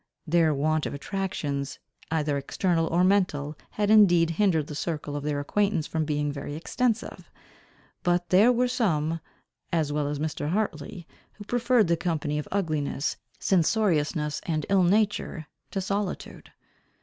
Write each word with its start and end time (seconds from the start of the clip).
Their 0.25 0.51
want 0.51 0.87
of 0.87 0.95
attractions 0.95 1.77
either 2.09 2.35
external 2.35 2.87
or 2.87 3.03
mental, 3.03 3.55
had 3.69 3.91
indeed 3.91 4.31
hindered 4.31 4.65
the 4.65 4.73
circle 4.73 5.15
of 5.15 5.23
their 5.23 5.39
acquaintance 5.39 5.85
from 5.85 6.05
being 6.05 6.31
very 6.31 6.55
extensive; 6.55 7.29
but 8.01 8.29
there 8.29 8.51
were 8.51 8.67
some, 8.67 9.19
as 9.71 9.93
well 9.93 10.07
as 10.07 10.17
Mr. 10.17 10.49
Hartley, 10.49 11.07
who 11.33 11.43
preferred 11.43 11.87
the 11.87 11.97
company 11.97 12.39
of 12.39 12.47
ugliness, 12.51 13.15
censoriousness 13.37 14.41
and 14.47 14.65
ill 14.69 14.81
nature 14.81 15.45
to 15.69 15.79
solitude. 15.81 16.51